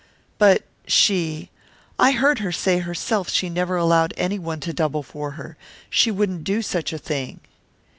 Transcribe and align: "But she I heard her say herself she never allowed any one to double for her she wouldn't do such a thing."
"But 0.39 0.63
she 0.87 1.51
I 1.99 2.13
heard 2.13 2.39
her 2.39 2.51
say 2.51 2.79
herself 2.79 3.29
she 3.29 3.49
never 3.51 3.75
allowed 3.75 4.15
any 4.17 4.39
one 4.39 4.59
to 4.61 4.73
double 4.73 5.03
for 5.03 5.33
her 5.37 5.57
she 5.91 6.09
wouldn't 6.09 6.43
do 6.43 6.63
such 6.63 6.91
a 6.91 6.97
thing." 6.97 7.39